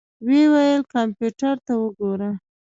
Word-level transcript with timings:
ويې 0.25 0.45
ويل 0.53 0.81
کمپيوټر 0.93 1.55
ته 1.65 1.73
وګوره. 1.81 2.29